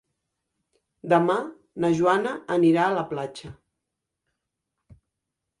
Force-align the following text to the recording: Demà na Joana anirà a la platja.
Demà 1.13 1.35
na 1.85 1.91
Joana 2.01 2.33
anirà 2.57 2.87
a 2.87 2.97
la 2.97 3.05
platja. 3.15 3.53